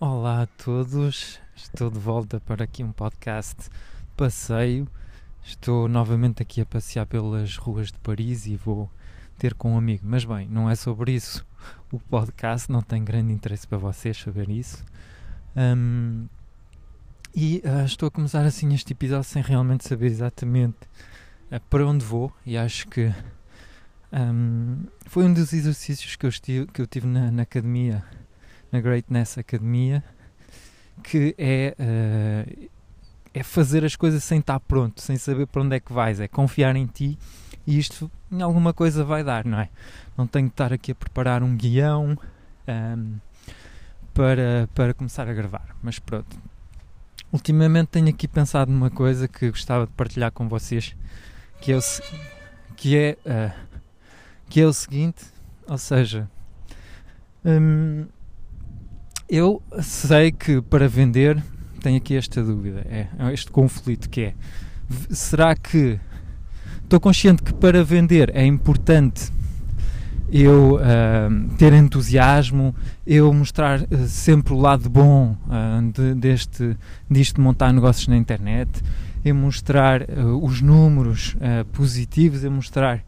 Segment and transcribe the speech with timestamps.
[0.00, 3.68] Olá a todos, estou de volta para aqui um podcast
[4.16, 4.86] passeio.
[5.42, 8.88] Estou novamente aqui a passear pelas ruas de Paris e vou
[9.40, 10.04] ter com um amigo.
[10.06, 11.44] Mas bem, não é sobre isso
[11.90, 14.84] o podcast, não tem grande interesse para vocês saber isso.
[15.56, 16.28] Um,
[17.34, 20.78] e uh, estou a começar assim este episódio sem realmente saber exatamente
[21.50, 23.12] uh, para onde vou e acho que
[24.12, 28.04] um, foi um dos exercícios que eu, estive, que eu tive na, na academia
[28.70, 30.02] na Greatness Academia,
[31.02, 32.68] que é, uh,
[33.32, 36.28] é fazer as coisas sem estar pronto, sem saber para onde é que vais, é
[36.28, 37.18] confiar em ti
[37.66, 39.68] e isto em alguma coisa vai dar, não é?
[40.16, 42.16] Não tenho que estar aqui a preparar um guião um,
[42.66, 43.16] ehm,
[44.14, 46.36] para, para começar a gravar, mas pronto.
[47.30, 50.96] Ultimamente tenho aqui pensado numa coisa que gostava de partilhar com vocês,
[51.60, 51.80] que é o,
[52.74, 53.78] que é, uh,
[54.48, 55.26] que é o seguinte,
[55.66, 56.28] ou seja,
[57.44, 58.06] um,
[59.28, 61.42] eu sei que para vender
[61.80, 64.34] tenho aqui esta dúvida, é, é este conflito que é.
[65.10, 65.98] Será que
[66.82, 69.30] estou consciente que para vender é importante
[70.30, 72.74] eu uh, ter entusiasmo,
[73.06, 76.76] eu mostrar uh, sempre o lado bom uh, de, deste,
[77.10, 78.70] disto de montar negócios na internet,
[79.24, 80.02] eu mostrar
[80.40, 81.36] os números
[81.72, 83.04] positivos, eu mostrar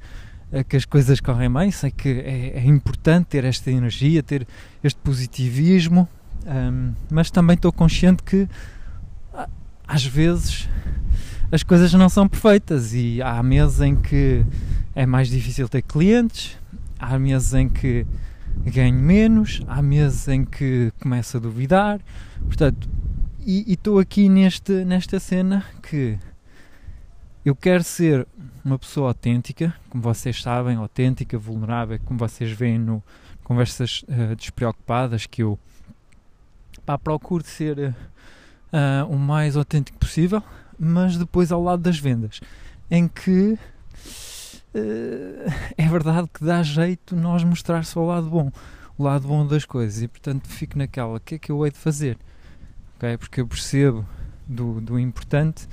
[0.68, 4.46] que as coisas correm bem, sei que é, é importante ter esta energia, ter
[4.82, 6.08] este positivismo,
[6.46, 8.48] um, mas também estou consciente que
[9.86, 10.68] às vezes
[11.52, 12.94] as coisas não são perfeitas.
[12.94, 14.44] E há meses em que
[14.94, 16.56] é mais difícil ter clientes,
[16.98, 18.06] há meses em que
[18.66, 22.00] ganho menos, há meses em que começo a duvidar,
[22.44, 22.88] portanto,
[23.44, 26.18] e estou aqui neste, nesta cena que
[27.44, 28.27] eu quero ser
[28.64, 33.02] uma pessoa autêntica, como vocês sabem, autêntica, vulnerável, como vocês veem no
[33.42, 35.58] Conversas uh, Despreocupadas, que eu
[36.84, 40.42] pá, procuro ser uh, o mais autêntico possível,
[40.78, 42.41] mas depois ao lado das vendas,
[42.90, 43.58] em que
[44.74, 48.52] uh, é verdade que dá jeito nós mostrar só o lado bom,
[48.98, 51.72] o lado bom das coisas, e portanto fico naquela, o que é que eu hei
[51.72, 52.18] de fazer?
[52.98, 53.17] Okay?
[53.17, 54.07] Porque eu percebo
[54.46, 55.67] do, do importante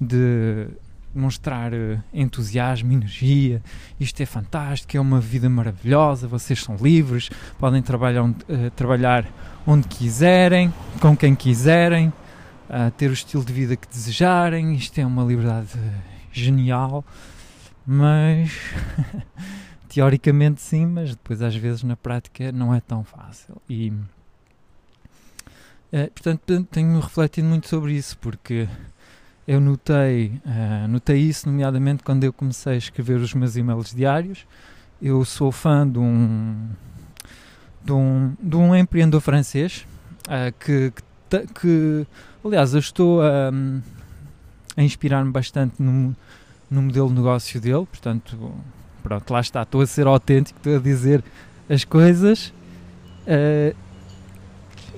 [0.00, 0.68] de
[1.14, 3.62] mostrar uh, entusiasmo, energia,
[3.98, 8.34] isto é fantástico, é uma vida maravilhosa, vocês são livres, podem trabalhar, uh,
[8.76, 9.26] trabalhar
[9.66, 12.12] onde quiserem, com quem quiserem,
[12.96, 15.70] ter o estilo de vida que desejarem, isto é uma liberdade
[16.32, 17.04] genial,
[17.84, 18.52] mas
[19.88, 23.60] teoricamente sim, mas depois às vezes na prática não é tão fácil.
[23.68, 23.92] E
[25.90, 28.68] portanto tenho refletido muito sobre isso, porque
[29.46, 34.46] eu notei, uh, notei isso, nomeadamente quando eu comecei a escrever os meus e-mails diários.
[35.00, 36.68] Eu sou fã de um,
[37.82, 39.86] de um, de um empreendedor francês
[40.26, 40.92] uh, que,
[41.28, 42.06] que, que,
[42.44, 43.50] aliás, eu estou a,
[44.76, 46.14] a inspirar-me bastante no,
[46.70, 47.86] no modelo de negócio dele.
[47.86, 48.52] Portanto,
[49.02, 51.24] pronto, lá está, estou a ser autêntico, estou a dizer
[51.68, 52.52] as coisas.
[53.26, 53.74] Uh,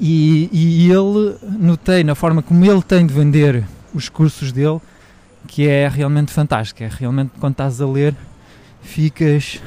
[0.00, 3.64] e, e ele, notei na forma como ele tem de vender
[3.94, 4.80] os cursos dele,
[5.46, 6.82] que é realmente fantástico.
[6.82, 8.14] É realmente quando estás a ler,
[8.82, 9.60] ficas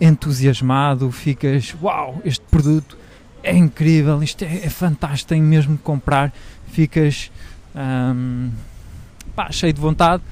[0.00, 2.96] entusiasmado, ficas uau, este produto
[3.42, 6.32] é incrível, isto é, é fantástico, tenho mesmo de comprar,
[6.66, 7.30] ficas
[7.74, 8.50] hum,
[9.36, 10.22] pá, cheio de vontade,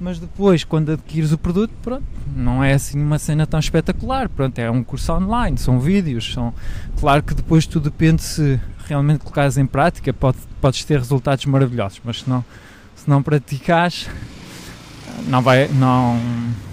[0.00, 4.58] mas depois quando adquires o produto, pronto, não é assim uma cena tão espetacular, pronto,
[4.58, 6.54] é um curso online, são vídeos, são
[6.98, 12.00] claro que depois tudo depende se realmente colocares em prática, pode, podes ter resultados maravilhosos,
[12.04, 12.44] mas se não
[13.00, 14.08] se não praticares,
[15.26, 16.20] não vai, não,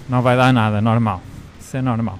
[0.09, 1.21] não vai dar nada, normal.
[1.57, 2.19] Isso é normal.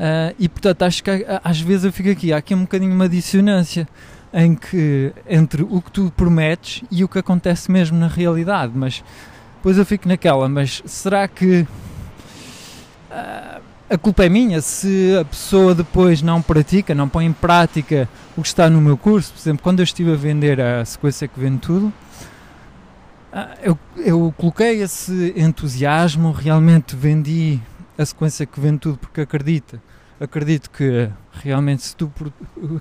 [0.00, 3.08] Uh, e portanto, acho que às vezes eu fico aqui, há aqui um bocadinho uma
[3.08, 3.86] dissonância
[4.32, 9.02] em que, entre o que tu prometes e o que acontece mesmo na realidade, mas
[9.56, 11.66] depois eu fico naquela, mas será que
[13.10, 13.57] uh,
[13.90, 18.42] a culpa é minha se a pessoa depois não pratica, não põe em prática o
[18.42, 19.32] que está no meu curso?
[19.32, 21.92] Por exemplo, quando eu estive a vender a sequência que vende tudo,
[23.32, 27.60] ah, eu, eu coloquei esse entusiasmo, realmente vendi
[27.96, 29.80] a sequência que vende tudo porque acredito,
[30.20, 32.12] acredito que realmente se tu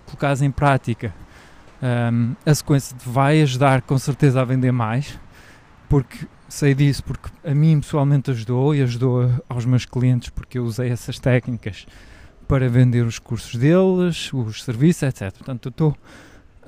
[0.06, 1.14] colocares em prática
[1.82, 5.18] um, a sequência vai ajudar com certeza a vender mais,
[5.88, 10.64] porque sei disso, porque a mim pessoalmente ajudou e ajudou aos meus clientes porque eu
[10.64, 11.86] usei essas técnicas
[12.48, 15.34] para vender os cursos deles, os serviços, etc.
[15.34, 15.98] Portanto, estou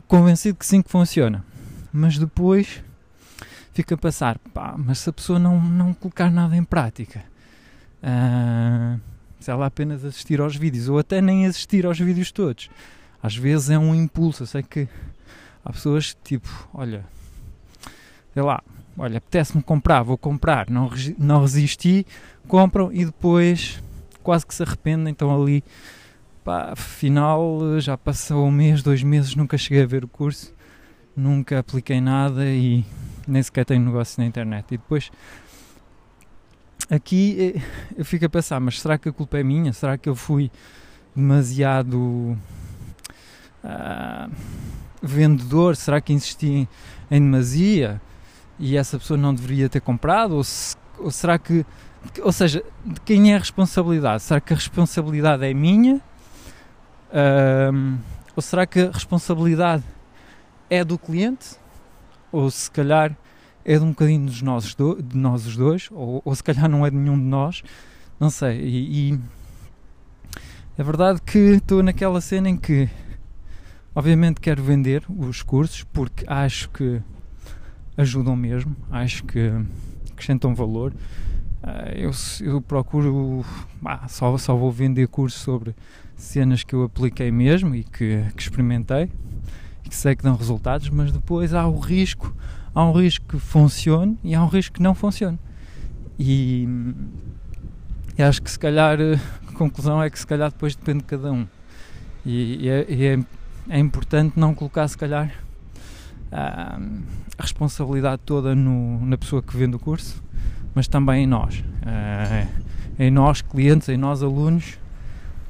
[0.07, 1.45] convencido que sim que funciona.
[1.91, 2.83] Mas depois
[3.73, 7.23] fica a passar, pá, mas se a pessoa não, não colocar nada em prática,
[8.03, 8.99] uh,
[9.39, 12.69] se ela apenas assistir aos vídeos, ou até nem assistir aos vídeos todos,
[13.23, 14.43] Às vezes é um impulso.
[14.43, 14.87] Eu sei que
[15.63, 17.05] há pessoas que, tipo, olha,
[18.33, 18.61] sei lá,
[18.99, 22.05] olha, apetece-me comprar, vou comprar, não, não resisti,
[22.47, 23.81] compram e depois
[24.21, 25.63] quase que se arrependem, então ali,
[26.43, 30.53] pá, afinal já passou um mês, dois meses, nunca cheguei a ver o curso,
[31.15, 32.83] nunca apliquei nada e
[33.25, 34.65] nem sequer tenho negócio na internet.
[34.73, 35.09] E depois
[36.89, 37.61] aqui eh,
[37.97, 39.71] eu fico a pensar, mas será que a culpa é minha?
[39.71, 40.51] Será que eu fui
[41.15, 42.37] demasiado
[43.63, 44.31] uh,
[45.01, 45.77] vendedor?
[45.77, 46.67] Será que insisti
[47.09, 48.01] em demasia
[48.59, 50.35] e essa pessoa não deveria ter comprado?
[50.35, 51.65] Ou, se, ou será que,
[52.21, 54.21] ou seja, de quem é a responsabilidade?
[54.23, 56.01] Será que a responsabilidade é minha?
[57.09, 57.97] Uh,
[58.35, 59.83] ou será que a responsabilidade
[60.69, 61.55] é do cliente?
[62.31, 63.15] Ou se calhar
[63.63, 66.69] é de um bocadinho dos nós, do, de nós os dois, ou, ou se calhar
[66.69, 67.63] não é de nenhum de nós,
[68.19, 68.59] não sei.
[68.61, 69.19] E, e
[70.77, 72.89] é verdade que estou naquela cena em que,
[73.95, 77.01] obviamente, quero vender os cursos porque acho que
[77.99, 79.51] ajudam mesmo, acho que
[80.11, 80.93] acrescentam valor.
[81.61, 82.11] Ah, eu,
[82.41, 83.45] eu procuro,
[83.83, 85.75] ah, só, só vou vender cursos sobre
[86.15, 89.11] cenas que eu apliquei mesmo e que, que experimentei
[89.85, 92.33] e que sei que dão resultados, mas depois há o risco
[92.73, 95.39] há um risco que funcione e há um risco que não funcione.
[96.17, 96.67] E,
[98.17, 98.97] e acho que se calhar
[99.47, 101.47] a conclusão é que se calhar depois depende de cada um.
[102.25, 103.19] E, e, é, é,
[103.69, 105.33] é, importante não colocar se calhar
[106.31, 106.79] a,
[107.37, 110.23] a responsabilidade toda no, na pessoa que vende o curso,
[110.73, 111.63] mas também em nós.
[111.85, 112.47] É,
[112.99, 114.77] em nós clientes, em nós alunos.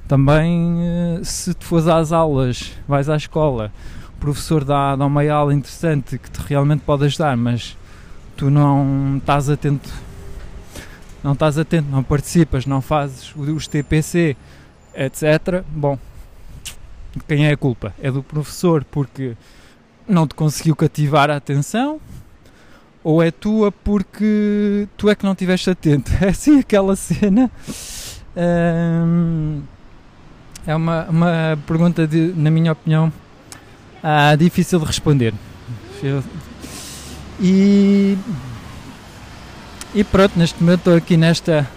[0.08, 3.72] Também eh, se tu fores às aulas, vais à escola,
[4.20, 7.78] professor dá, dá uma aula interessante que te realmente pode ajudar, mas
[8.36, 9.90] tu não estás atento,
[11.24, 14.36] não estás atento, não participas, não fazes os TPC,
[14.94, 15.64] etc.
[15.70, 15.98] Bom,
[17.28, 17.94] quem é a culpa?
[18.02, 19.36] É do professor porque
[20.10, 22.00] não te conseguiu cativar a atenção
[23.04, 26.12] ou é tua porque tu é que não estiveste atento?
[26.22, 27.50] É assim aquela cena.
[28.36, 29.62] Hum,
[30.66, 33.12] é uma, uma pergunta, de, na minha opinião,
[34.04, 35.34] ah, difícil de responder.
[37.40, 38.18] E,
[39.96, 41.68] e pronto, neste momento estou aqui nesta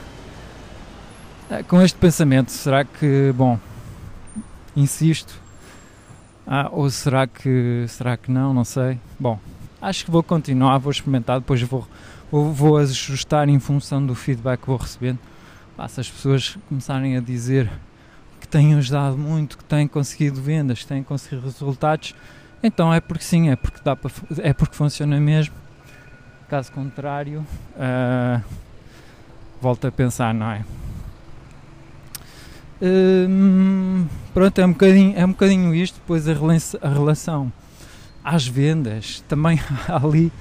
[1.51, 2.51] ah, com este pensamento.
[2.51, 3.59] Será que, bom,
[4.77, 5.41] insisto?
[6.55, 8.53] Ah, ou será que será que não?
[8.53, 8.99] Não sei.
[9.19, 9.39] Bom,
[9.81, 11.89] acho que vou continuar, vou experimentar, depois vou,
[12.31, 15.19] vou, vou ajustar em função do feedback que vou recebendo.
[15.79, 17.71] Ah, se as pessoas começarem a dizer
[18.53, 22.15] têm ajudado muito, que têm conseguido vendas, que têm conseguido resultados,
[22.63, 24.13] então é porque sim, é porque, dá para,
[24.43, 25.55] é porque funciona mesmo.
[26.51, 27.47] Caso contrário,
[27.77, 28.43] uh,
[29.59, 30.63] volto a pensar, não é?
[32.83, 37.53] Uh, pronto, é um, bocadinho, é um bocadinho isto, depois a, a relação
[38.25, 40.33] às vendas, também ali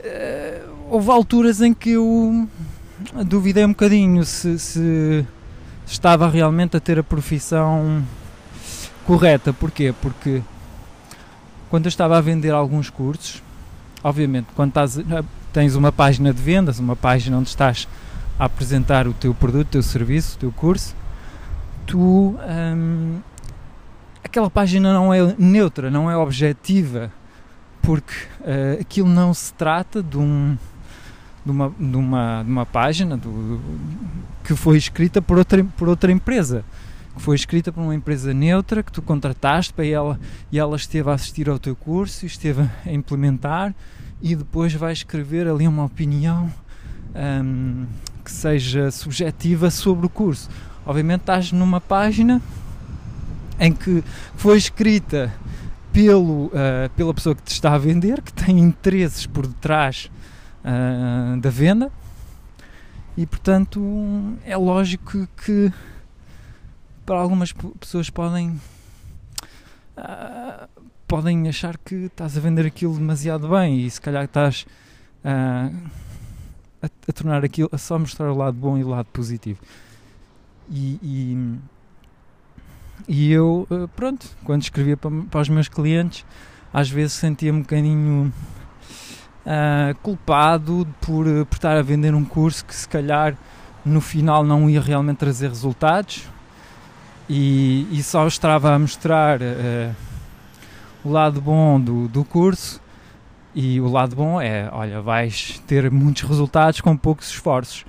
[0.00, 2.48] uh, houve alturas em que eu
[3.26, 5.26] duvidei um bocadinho se, se
[5.86, 8.02] estava realmente a ter a profissão
[9.04, 9.52] correta.
[9.52, 9.94] Porquê?
[10.00, 10.42] Porque
[11.68, 13.42] quando eu estava a vender alguns cursos,
[14.02, 14.98] obviamente, quando estás,
[15.52, 17.86] tens uma página de vendas, uma página onde estás
[18.38, 20.94] a apresentar o teu produto, o teu serviço, o teu curso,
[21.86, 22.36] tu
[22.76, 23.20] hum,
[24.24, 27.12] aquela página não é neutra, não é objetiva,
[27.80, 30.56] porque uh, aquilo não se trata de um
[31.44, 33.60] de uma, de uma, de uma página do,
[34.44, 36.64] que foi escrita por outra, por outra empresa.
[37.14, 40.20] Que foi escrita por uma empresa neutra que tu contrataste para ela
[40.50, 43.74] e ela esteve a assistir ao teu curso, esteve a implementar
[44.22, 46.50] e depois vai escrever ali uma opinião
[47.14, 47.86] um,
[48.24, 50.48] que seja subjetiva sobre o curso.
[50.84, 52.40] Obviamente estás numa página
[53.58, 54.02] em que
[54.34, 55.32] foi escrita
[55.92, 60.10] pelo, uh, pela pessoa que te está a vender, que tem interesses por detrás
[60.64, 61.90] uh, da venda
[63.16, 63.80] e portanto
[64.44, 65.72] é lógico que
[67.04, 68.60] para algumas pessoas podem
[69.98, 70.68] uh,
[71.06, 74.66] podem achar que estás a vender aquilo demasiado bem e se calhar estás
[75.24, 75.90] uh,
[76.82, 79.60] a, a, tornar aquilo a só mostrar o lado bom e o lado positivo.
[80.70, 81.58] E, e,
[83.08, 86.24] e eu pronto quando escrevia para, para os meus clientes
[86.72, 88.32] às vezes sentia-me um bocadinho
[89.46, 93.36] uh, culpado por, por estar a vender um curso que se calhar
[93.84, 96.28] no final não ia realmente trazer resultados.
[97.28, 99.94] E, e só estava a mostrar uh,
[101.04, 102.80] o lado bom do, do curso
[103.54, 107.84] e o lado bom é, olha, vais ter muitos resultados com poucos esforços.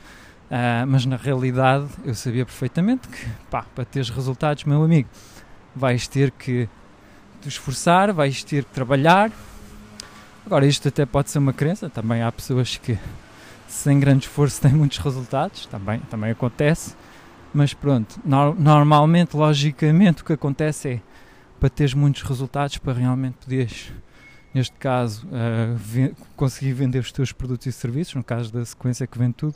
[0.52, 5.10] Uh, mas na realidade eu sabia perfeitamente que pá, para teres resultados, meu amigo,
[5.76, 6.70] vais ter que
[7.42, 9.32] te esforçar, vais ter que trabalhar.
[10.46, 13.00] Agora, isto até pode ser uma crença, também há pessoas que
[13.68, 16.96] sem grande esforço têm muitos resultados, também, também acontece,
[17.54, 21.02] mas pronto, no, normalmente, logicamente, o que acontece é
[21.60, 23.92] para teres muitos resultados, para realmente poderes,
[24.54, 29.18] neste caso, uh, conseguir vender os teus produtos e serviços, no caso da sequência que
[29.18, 29.56] vende tudo,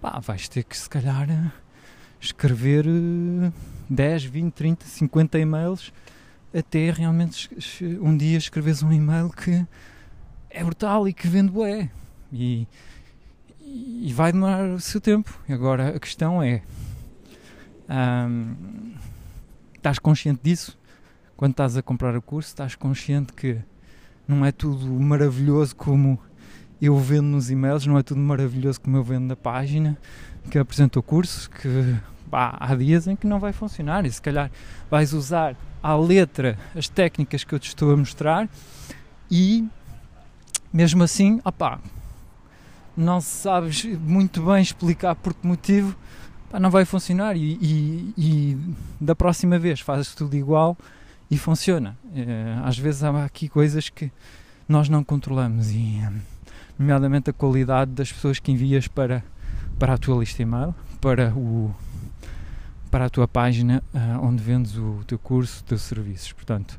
[0.00, 1.52] pá, vais ter que se calhar
[2.20, 2.84] escrever
[3.88, 5.92] 10, 20, 30, 50 e-mails
[6.52, 7.48] até realmente
[8.00, 9.64] um dia escreves um e-mail que
[10.50, 11.88] é brutal e que vende bué.
[12.32, 12.66] E,
[13.60, 15.38] e vai demorar o seu tempo.
[15.48, 16.62] Agora a questão é:
[17.88, 18.94] hum,
[19.76, 20.76] estás consciente disso?
[21.36, 23.58] Quando estás a comprar o curso, estás consciente que
[24.30, 26.18] não é tudo maravilhoso como
[26.80, 29.98] eu vendo nos e-mails, não é tudo maravilhoso como eu vendo na página
[30.50, 31.96] que apresenta o curso, que
[32.30, 34.50] pá, há dias em que não vai funcionar e se calhar
[34.90, 38.48] vais usar à letra as técnicas que eu te estou a mostrar
[39.30, 39.66] e
[40.72, 41.80] mesmo assim, opá,
[42.96, 45.96] não sabes muito bem explicar por que motivo,
[46.58, 48.58] não vai funcionar e, e, e,
[49.00, 50.76] da próxima vez fazes tudo igual
[51.30, 51.96] e funciona.
[52.14, 54.10] É, às vezes há aqui coisas que
[54.68, 56.00] nós não controlamos e
[56.78, 59.22] nomeadamente a qualidade das pessoas que envias para,
[59.78, 61.74] para a tua lista e-mail, para o
[62.90, 66.32] para a tua página uh, onde vendes o teu curso, os teus serviços.
[66.32, 66.78] Portanto,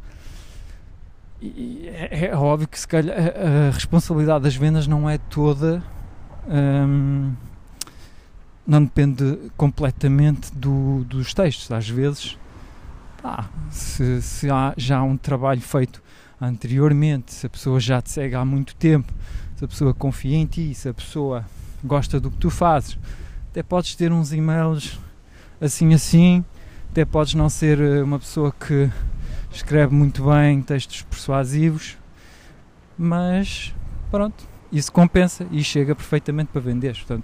[1.41, 5.81] é, é, óbvio que se calhar a, a responsabilidade das vendas não é toda.
[6.49, 7.33] Um,
[8.67, 11.71] não depende completamente do, dos textos.
[11.71, 12.37] Às vezes,
[13.23, 16.01] ah, se, se há já um trabalho feito
[16.39, 19.13] anteriormente, se a pessoa já te segue há muito tempo,
[19.55, 21.45] se a pessoa confia em ti, se a pessoa
[21.83, 22.97] gosta do que tu fazes,
[23.49, 24.99] até podes ter uns e-mails
[25.61, 26.43] assim assim.
[26.89, 28.89] Até podes não ser eh, uma pessoa que
[29.51, 31.97] escreve muito bem textos persuasivos,
[32.97, 33.73] mas
[34.09, 36.95] pronto, isso compensa e chega perfeitamente para vender.
[36.95, 37.23] Portanto,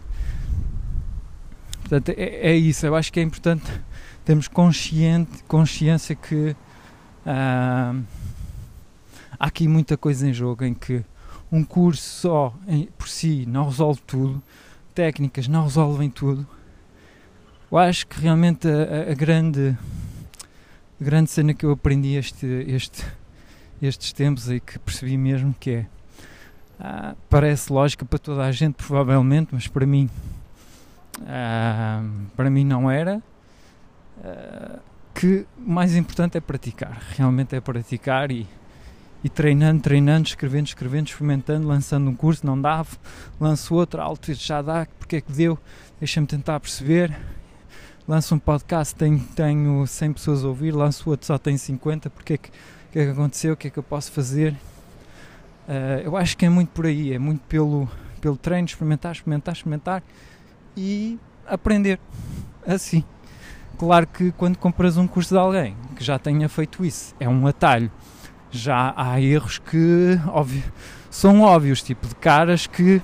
[1.82, 2.86] portanto é, é isso.
[2.86, 3.66] Eu acho que é importante
[4.28, 6.54] termos consciente, consciência que
[7.26, 7.96] ah,
[9.40, 11.02] há aqui muita coisa em jogo em que
[11.50, 14.44] um curso só em, por si não resolve tudo,
[14.94, 16.46] técnicas não resolvem tudo.
[17.72, 19.78] Eu acho que realmente a, a, grande
[21.00, 23.06] a grande cena que eu aprendi este, este,
[23.82, 25.86] estes tempos e que percebi mesmo que é
[26.78, 30.10] ah, parece lógica para toda a gente provavelmente mas para mim
[31.26, 32.04] ah,
[32.36, 33.24] para mim não era
[35.14, 38.48] que mais importante é praticar realmente é praticar e,
[39.24, 42.90] e treinando, treinando, escrevendo, escrevendo, experimentando, lançando um curso, não dava,
[43.40, 45.58] lanço outro, alto, já dá, porque é que deu,
[46.00, 47.18] deixa-me tentar perceber,
[48.08, 52.34] lanço um podcast, tenho, tenho 100 pessoas a ouvir, lanço outro, só tenho 50, porque
[52.34, 52.52] é que,
[52.92, 54.54] que é que aconteceu, o que é que eu posso fazer?
[55.68, 57.90] Uh, eu acho que é muito por aí, é muito pelo,
[58.22, 60.04] pelo treino, experimentar, experimentar, experimentar
[60.76, 62.00] e aprender,
[62.66, 63.04] assim.
[63.78, 67.46] Claro que quando compras um curso de alguém que já tenha feito isso, é um
[67.46, 67.92] atalho.
[68.50, 70.64] Já há erros que óbvio,
[71.12, 73.02] são óbvios, tipo de caras que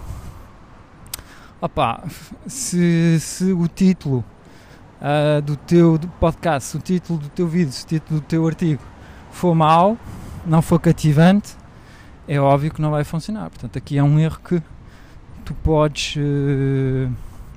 [1.62, 2.04] opá,
[2.48, 4.24] se, se o título
[5.00, 8.48] uh, do teu podcast, se o título do teu vídeo, se o título do teu
[8.48, 8.82] artigo
[9.32, 9.98] for mau,
[10.46, 11.56] não for cativante,
[12.28, 13.50] é óbvio que não vai funcionar.
[13.50, 14.62] Portanto, aqui é um erro que
[15.46, 17.12] tu podes uh,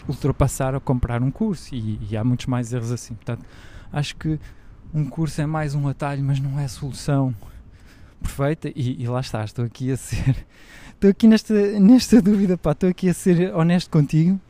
[0.09, 3.15] ultrapassar ao comprar um curso e, e, há muitos mais erros assim.
[3.15, 3.45] Portanto,
[3.93, 4.39] acho que
[4.95, 7.35] um curso é mais um atalho, mas não é a solução
[8.23, 8.71] perfeita.
[8.75, 10.37] E, e lá está, estou aqui a ser,
[10.95, 14.41] estou aqui nesta, nesta dúvida, pá, estou aqui a ser honesto contigo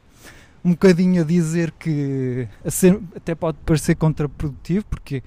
[0.66, 5.22] um bocadinho a dizer que a ser, até pode parecer contraprodutivo, porque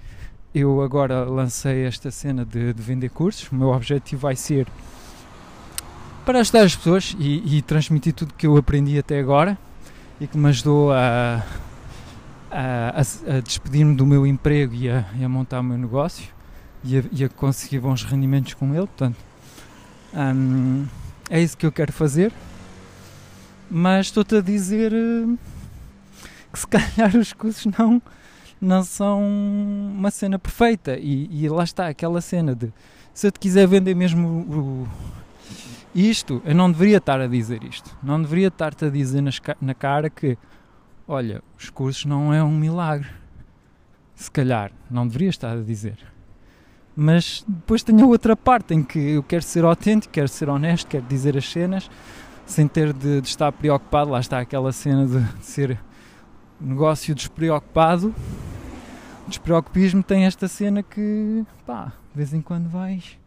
[0.53, 3.49] eu agora lancei esta cena de, de vender cursos.
[3.49, 4.67] O meu objetivo vai ser
[6.25, 9.57] para ajudar as pessoas e, e transmitir tudo que eu aprendi até agora
[10.19, 11.43] e que me ajudou a,
[12.51, 16.27] a, a despedir-me do meu emprego e a, e a, montar o meu negócio
[16.83, 18.87] e a, e a conseguir bons rendimentos com ele.
[18.87, 19.17] Portanto,
[20.13, 20.85] hum,
[21.29, 22.33] é isso que eu quero fazer
[23.69, 25.37] mas estou-te a dizer uh,
[26.51, 28.01] que se calhar os cursos não,
[28.59, 30.97] não são uma cena perfeita.
[30.97, 32.73] E, e, lá está aquela cena de
[33.13, 34.87] se eu te quiser vender mesmo o,
[35.93, 37.97] isto, eu não deveria estar a dizer isto.
[38.01, 40.37] Não deveria estar-te a dizer nas, na cara que
[41.07, 43.09] olha, os cursos não é um milagre.
[44.15, 45.97] Se calhar, não deveria estar a dizer.
[46.95, 50.87] Mas depois tenho a outra parte em que eu quero ser autêntico, quero ser honesto,
[50.87, 51.89] quero dizer as cenas
[52.45, 54.11] sem ter de, de, estar preocupado.
[54.11, 55.79] Lá está aquela cena de, de ser
[56.59, 58.13] negócio despreocupado
[59.29, 63.17] despreocupismo tem esta cena que, pá, de vez em quando vais,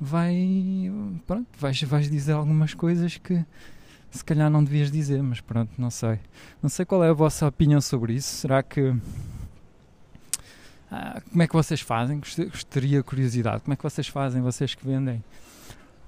[0.00, 0.90] vai,
[1.26, 3.44] pronto, vais, vais dizer algumas coisas que
[4.14, 6.20] se calhar não devias dizer, mas pronto, não sei.
[6.62, 8.32] Não sei qual é a vossa opinião sobre isso.
[8.32, 8.94] Será que.
[10.90, 12.20] Ah, como é que vocês fazem?
[12.20, 13.62] Gostaria curiosidade.
[13.62, 15.22] Como é que vocês fazem, vocês que vendem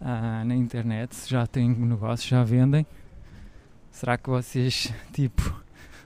[0.00, 1.16] ah, na internet?
[1.26, 2.86] Já têm negócio, já vendem?
[3.90, 5.60] Será que vocês, tipo,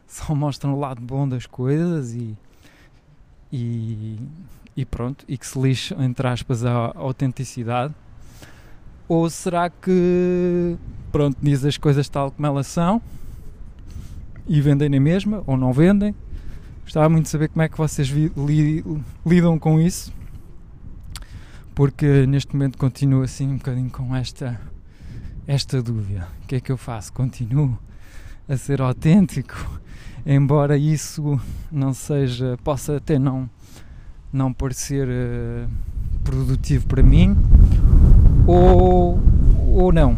[0.06, 2.34] só mostram o lado bom das coisas e.
[3.52, 4.18] e,
[4.77, 7.95] e pronto, e que se lixe, entre aspas, a autenticidade?
[9.09, 10.77] Ou será que,
[11.11, 13.03] pronto, diz as coisas tal como elas são
[14.47, 16.15] e vendem na mesma, ou não vendem?
[16.85, 18.85] Gostava muito de saber como é que vocês li,
[19.27, 20.12] lidam com isso,
[21.75, 24.61] porque neste momento continuo assim um bocadinho com esta,
[25.47, 26.29] esta dúvida.
[26.43, 27.12] O que é que eu faço?
[27.12, 27.79] Continuo
[28.49, 29.81] a ser autêntico,
[30.27, 33.49] embora isso não seja, possa até não,
[34.32, 35.68] não parecer uh,
[36.22, 37.37] produtivo para mim,
[38.46, 39.20] ou,
[39.68, 40.16] ou não.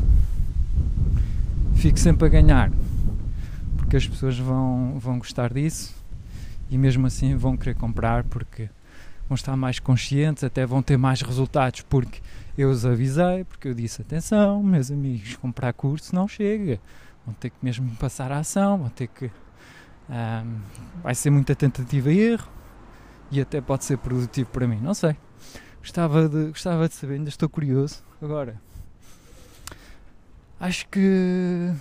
[1.74, 2.70] Fico sempre a ganhar,
[3.76, 5.94] porque as pessoas vão, vão gostar disso
[6.70, 8.68] e mesmo assim vão querer comprar porque
[9.28, 12.20] vão estar mais conscientes, até vão ter mais resultados porque
[12.56, 16.78] eu os avisei, porque eu disse atenção, meus amigos, comprar curso não chega,
[17.26, 19.30] vão ter que mesmo passar a ação, vão ter que
[20.08, 20.60] um,
[21.02, 22.48] vai ser muita tentativa e erro
[23.32, 25.16] e até pode ser produtivo para mim, não sei.
[25.80, 28.04] Gostava de, gostava de saber, ainda estou curioso.
[28.20, 28.60] Agora,
[30.60, 31.72] acho que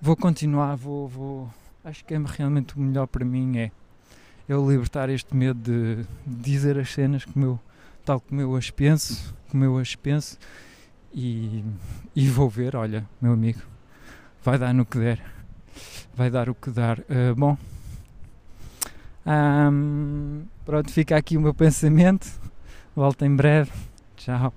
[0.00, 1.50] vou continuar, vou, vou
[1.84, 3.72] acho que é realmente o melhor para mim é
[4.48, 7.60] eu libertar este medo de dizer as cenas como eu,
[8.04, 10.38] tal como eu as penso, como eu as penso
[11.12, 11.64] e,
[12.14, 13.60] e vou ver, olha, meu amigo,
[14.42, 15.20] vai dar no que der,
[16.14, 17.00] vai dar o que dar.
[17.00, 17.56] Uh, bom,
[19.26, 22.26] um, pronto, fica aqui o meu pensamento.
[22.94, 23.72] Volto em breve.
[24.16, 24.52] Tchau.